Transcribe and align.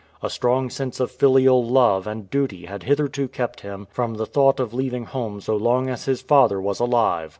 A 0.23 0.31
strong 0.31 0.71
sense 0.71 0.99
of 0.99 1.11
filial 1.11 1.63
love 1.63 2.07
and 2.07 2.27
duty 2.27 2.65
had 2.65 2.81
hitherto 2.81 3.27
kept 3.27 3.61
him 3.61 3.85
from 3.91 4.15
the 4.15 4.25
thought 4.25 4.59
of 4.59 4.73
leaving 4.73 5.05
home 5.05 5.39
so 5.41 5.55
long 5.55 5.91
as 5.91 6.05
his 6.05 6.23
father 6.23 6.59
was 6.59 6.79
alive. 6.79 7.29